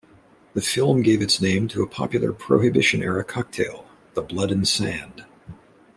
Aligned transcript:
The 0.55 0.63
film 0.63 1.03
gave 1.03 1.21
its 1.21 1.39
name 1.39 1.67
to 1.67 1.83
a 1.83 1.87
popular 1.87 2.33
Prohibition-era 2.33 3.23
cocktail, 3.23 3.85
the 4.15 4.23
Blood 4.23 4.49
and 4.49 4.67
Sand. 4.67 5.25